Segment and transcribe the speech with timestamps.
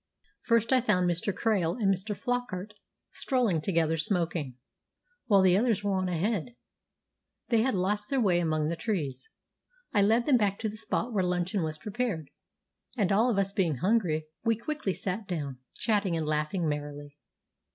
[0.41, 1.31] First I found Mr.
[1.31, 2.17] Krail and Mr.
[2.17, 2.73] Flockart
[3.11, 4.55] strolling together smoking,
[5.27, 6.55] while the others were on ahead.
[7.49, 9.29] They had lost their way among the trees.
[9.93, 12.31] I led them back to the spot where luncheon was prepared;
[12.97, 17.19] and, all of us being hungry, we quickly sat down, chatting and laughing merrily.